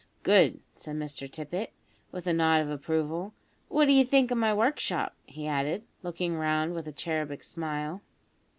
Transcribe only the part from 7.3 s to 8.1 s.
smile.